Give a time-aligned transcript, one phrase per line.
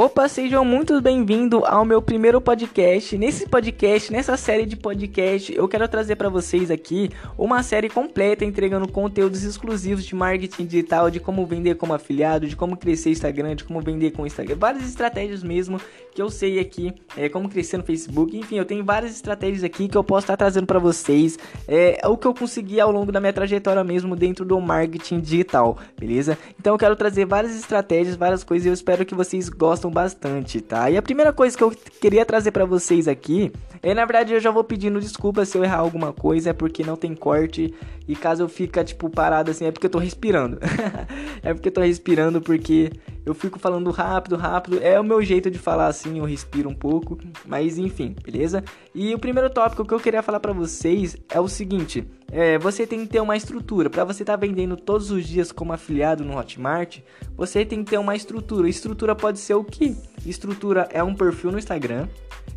[0.00, 3.18] Opa, sejam muito bem-vindos ao meu primeiro podcast.
[3.18, 8.44] Nesse podcast, nessa série de podcast, eu quero trazer para vocês aqui uma série completa
[8.44, 13.56] entregando conteúdos exclusivos de marketing digital, de como vender como afiliado, de como crescer Instagram,
[13.56, 15.80] de como vender com Instagram, várias estratégias mesmo
[16.14, 19.88] que eu sei aqui, é, como crescer no Facebook, enfim, eu tenho várias estratégias aqui
[19.88, 21.36] que eu posso estar trazendo para vocês,
[21.66, 25.76] é, o que eu consegui ao longo da minha trajetória mesmo dentro do marketing digital,
[25.98, 26.38] beleza?
[26.58, 29.90] Então eu quero trazer várias estratégias, várias coisas e eu espero que vocês gostem gostam
[29.90, 30.90] bastante, tá?
[30.90, 31.70] E a primeira coisa que eu
[32.00, 33.52] queria trazer para vocês aqui
[33.82, 36.82] é, na verdade, eu já vou pedindo desculpa se eu errar alguma coisa, é porque
[36.82, 37.72] não tem corte.
[38.06, 40.58] E caso eu fica, tipo, parado assim, é porque eu tô respirando.
[41.42, 42.90] é porque eu tô respirando, porque
[43.28, 44.80] eu fico falando rápido, rápido.
[44.82, 47.18] É o meu jeito de falar assim, eu respiro um pouco.
[47.46, 48.64] Mas enfim, beleza?
[48.94, 52.86] E o primeiro tópico que eu queria falar para vocês é o seguinte: é, você
[52.86, 53.90] tem que ter uma estrutura.
[53.90, 57.00] Para você estar tá vendendo todos os dias como afiliado no Hotmart,
[57.36, 58.68] você tem que ter uma estrutura.
[58.68, 59.94] Estrutura pode ser o que?
[60.24, 62.08] Estrutura é um perfil no Instagram,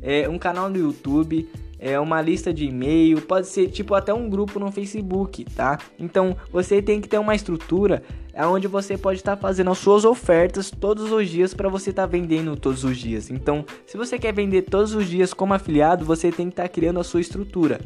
[0.00, 1.48] é um canal no YouTube,
[1.80, 5.78] é uma lista de e-mail, pode ser tipo até um grupo no Facebook, tá?
[5.98, 8.02] Então você tem que ter uma estrutura
[8.36, 12.02] onde você pode estar tá fazendo as suas ofertas todos os dias para você estar
[12.02, 13.30] tá vendendo todos os dias.
[13.30, 16.68] Então, se você quer vender todos os dias como afiliado, você tem que estar tá
[16.68, 17.80] criando a sua estrutura.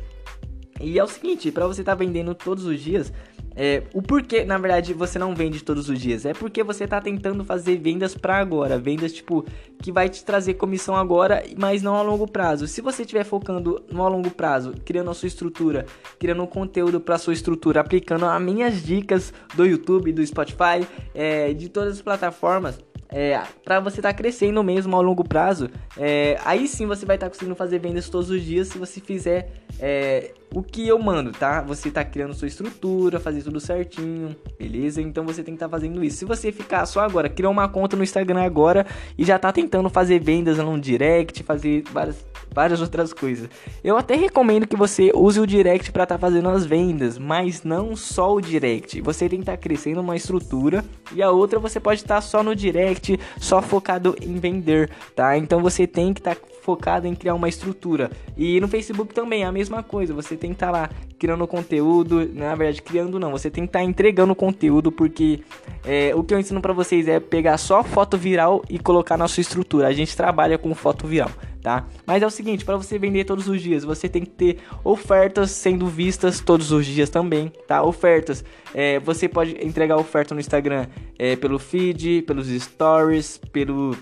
[0.81, 3.13] E é o seguinte, para você estar tá vendendo todos os dias,
[3.57, 6.25] é, o porquê, na verdade, você não vende todos os dias?
[6.27, 9.45] É porque você tá tentando fazer vendas para agora, vendas tipo
[9.81, 12.67] que vai te trazer comissão agora, mas não a longo prazo.
[12.67, 15.87] Se você estiver focando no a longo prazo, criando a sua estrutura,
[16.19, 21.53] criando um conteúdo para sua estrutura, aplicando as minhas dicas do YouTube, do Spotify, é,
[21.53, 22.79] de todas as plataformas,
[23.11, 27.15] é, para você estar tá crescendo mesmo ao longo prazo, é, aí sim você vai
[27.17, 30.99] estar tá conseguindo fazer vendas todos os dias se você fizer é, o que eu
[30.99, 31.61] mando, tá?
[31.63, 35.03] Você tá criando sua estrutura, fazer tudo certinho, beleza?
[35.03, 36.19] Então você tem que estar tá fazendo isso.
[36.19, 38.87] Se você ficar só agora, criar uma conta no Instagram agora
[39.19, 43.49] e já tá tentando fazer vendas no direct, fazer várias, várias outras coisas.
[43.83, 47.65] Eu até recomendo que você use o direct para estar tá fazendo as vendas, mas
[47.65, 49.01] não só o direct.
[49.01, 52.21] Você tem que estar tá crescendo uma estrutura e a outra você pode estar tá
[52.21, 55.37] só no direct, só focado em vender, tá?
[55.37, 58.11] Então você tem que estar tá focado em criar uma estrutura.
[58.37, 60.15] E no Facebook também é a mesma coisa.
[60.15, 63.71] Você tem que estar tá lá criando conteúdo, na verdade criando não, você tem que
[63.71, 65.41] estar tá entregando conteúdo porque
[65.85, 69.27] é, o que eu ensino para vocês é pegar só foto viral e colocar na
[69.27, 69.89] sua estrutura.
[69.89, 71.31] A gente trabalha com foto viral,
[71.63, 71.87] tá?
[72.07, 75.51] Mas é o seguinte, para você vender todos os dias, você tem que ter ofertas
[75.51, 77.83] sendo vistas todos os dias também, tá?
[77.83, 78.45] Ofertas,
[78.75, 80.87] é, você pode entregar oferta no Instagram
[81.19, 83.97] é, pelo feed, pelos stories, pelo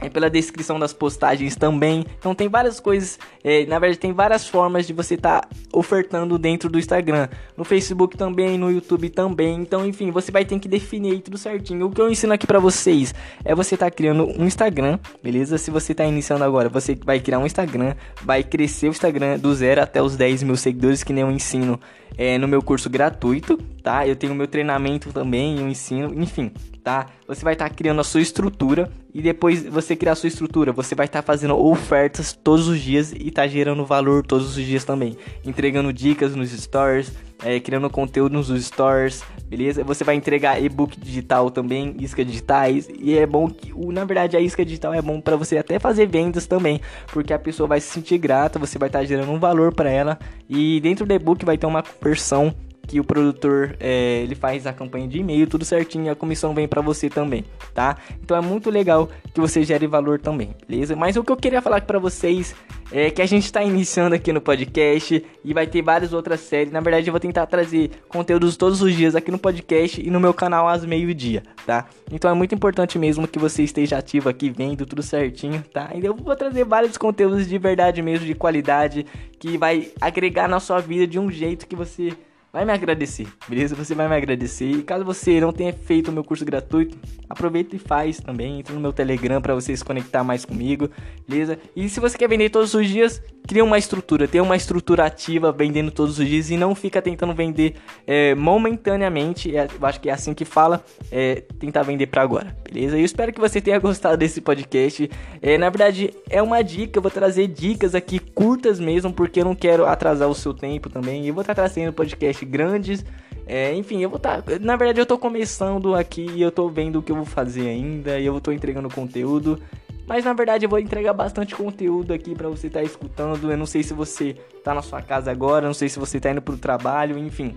[0.00, 2.04] é pela descrição das postagens também.
[2.18, 6.38] Então tem várias coisas, é, na verdade tem várias formas de você estar tá ofertando
[6.38, 9.60] dentro do Instagram, no Facebook também, no YouTube também.
[9.60, 11.86] Então enfim, você vai ter que definir tudo certinho.
[11.86, 13.14] O que eu ensino aqui para vocês
[13.44, 15.58] é você estar tá criando um Instagram, beleza?
[15.58, 19.54] Se você está iniciando agora, você vai criar um Instagram, vai crescer o Instagram do
[19.54, 21.78] zero até os 10 mil seguidores que nem eu ensino
[22.16, 24.06] é, no meu curso gratuito, tá?
[24.06, 27.06] Eu tenho meu treinamento também, eu ensino, enfim, tá?
[27.26, 30.94] Você vai estar tá criando a sua estrutura e depois você criar sua estrutura, você
[30.94, 34.84] vai estar tá fazendo ofertas todos os dias e tá gerando valor todos os dias
[34.84, 37.12] também, entregando dicas nos stories,
[37.42, 39.82] é, criando conteúdo nos stores, beleza?
[39.82, 44.40] Você vai entregar e-book digital também, isca digitais, e é bom que, na verdade, a
[44.40, 46.80] isca digital é bom para você até fazer vendas também,
[47.12, 49.90] porque a pessoa vai se sentir grata, você vai estar tá gerando um valor para
[49.90, 50.16] ela,
[50.48, 52.54] e dentro do e-book vai ter uma conversão
[52.88, 56.54] que o produtor é, ele faz a campanha de e-mail, tudo certinho, e a comissão
[56.54, 57.44] vem para você também,
[57.74, 57.98] tá?
[58.22, 60.96] Então é muito legal que você gere valor também, beleza?
[60.96, 62.56] Mas o que eu queria falar para vocês
[62.90, 66.72] é que a gente está iniciando aqui no podcast e vai ter várias outras séries.
[66.72, 70.18] Na verdade, eu vou tentar trazer conteúdos todos os dias aqui no podcast e no
[70.18, 71.86] meu canal às meio-dia, tá?
[72.10, 75.90] Então é muito importante mesmo que você esteja ativo aqui, vendo tudo certinho, tá?
[75.94, 79.04] E eu vou trazer vários conteúdos de verdade mesmo, de qualidade,
[79.38, 82.14] que vai agregar na sua vida de um jeito que você
[82.52, 83.74] vai me agradecer, beleza?
[83.74, 84.70] Você vai me agradecer.
[84.70, 86.96] E caso você não tenha feito o meu curso gratuito,
[87.28, 88.60] aproveita e faz também.
[88.60, 90.90] Entra no meu Telegram para você se conectar mais comigo,
[91.28, 91.58] beleza?
[91.76, 95.50] E se você quer vender todos os dias, cria uma estrutura, tenha uma estrutura ativa
[95.50, 99.56] vendendo todos os dias e não fica tentando vender é, momentaneamente.
[99.56, 102.98] É, eu acho que é assim que fala, é, tentar vender para agora, beleza?
[102.98, 105.10] Eu espero que você tenha gostado desse podcast.
[105.40, 109.44] É, na verdade, é uma dica, eu vou trazer dicas aqui curtas mesmo, porque eu
[109.44, 111.26] não quero atrasar o seu tempo também.
[111.26, 113.04] E vou estar trazendo podcast grandes.
[113.46, 114.42] É, enfim, eu vou estar.
[114.42, 117.24] Tá, na verdade, eu tô começando aqui e eu tô vendo o que eu vou
[117.24, 118.18] fazer ainda.
[118.18, 119.60] E eu tô entregando conteúdo.
[120.08, 123.52] Mas na verdade eu vou entregar bastante conteúdo aqui para você estar tá escutando.
[123.52, 126.30] Eu não sei se você tá na sua casa agora, não sei se você tá
[126.30, 127.54] indo pro trabalho, enfim.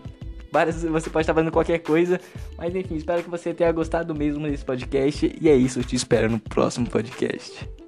[0.91, 2.19] você pode estar fazendo qualquer coisa.
[2.57, 5.33] Mas enfim, espero que você tenha gostado mesmo desse podcast.
[5.39, 7.80] E é isso, eu te espero no próximo podcast.